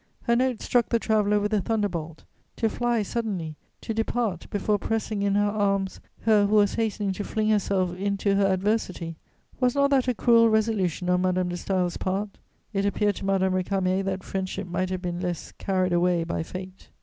Her 0.23 0.35
note 0.35 0.63
struck 0.63 0.89
the 0.89 0.97
traveller 0.97 1.39
with 1.39 1.53
a 1.53 1.61
thunder 1.61 1.87
bolt: 1.87 2.23
to 2.55 2.69
fly 2.69 3.03
suddenly, 3.03 3.55
to 3.81 3.93
depart 3.93 4.47
before 4.49 4.79
pressing 4.79 5.21
in 5.21 5.35
her 5.35 5.45
arms 5.51 6.01
her 6.21 6.47
who 6.47 6.55
was 6.55 6.73
hastening 6.73 7.11
to 7.13 7.23
fling 7.23 7.49
herself 7.49 7.93
into 7.95 8.33
her 8.33 8.47
adversity, 8.47 9.17
was 9.59 9.75
not 9.75 9.91
that 9.91 10.07
a 10.07 10.15
cruel 10.15 10.49
resolution 10.49 11.07
on 11.07 11.21
Madame 11.21 11.49
de 11.49 11.55
Staël's 11.55 11.97
part? 11.97 12.39
It 12.73 12.83
appeared 12.83 13.17
to 13.17 13.25
Madame 13.25 13.53
Récamier 13.53 14.03
that 14.05 14.23
friendship 14.23 14.65
might 14.67 14.89
have 14.89 15.03
been 15.03 15.19
less 15.19 15.51
"carried 15.59 15.93
away 15.93 16.23
by 16.23 16.41
fate." 16.41 16.89